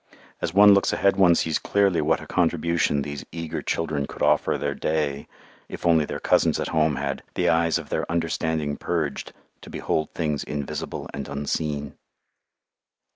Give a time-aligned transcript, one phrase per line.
[0.41, 4.57] As one looks ahead one sees clearly what a contribution these eager children could offer
[4.57, 5.27] their "day"
[5.69, 10.09] if only their cousins at home had "the eyes of their understanding purged to behold
[10.15, 11.93] things invisible and unseen."